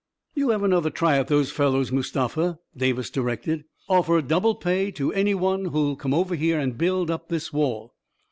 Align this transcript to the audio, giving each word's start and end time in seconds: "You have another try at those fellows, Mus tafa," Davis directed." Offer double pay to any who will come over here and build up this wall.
"You 0.33 0.49
have 0.49 0.63
another 0.63 0.89
try 0.89 1.19
at 1.19 1.27
those 1.27 1.51
fellows, 1.51 1.91
Mus 1.91 2.11
tafa," 2.11 2.57
Davis 2.75 3.11
directed." 3.11 3.65
Offer 3.87 4.23
double 4.23 4.55
pay 4.55 4.89
to 4.89 5.13
any 5.13 5.29
who 5.33 5.37
will 5.37 5.95
come 5.95 6.11
over 6.15 6.33
here 6.33 6.59
and 6.59 6.75
build 6.75 7.11
up 7.11 7.27
this 7.29 7.53
wall. 7.53 7.93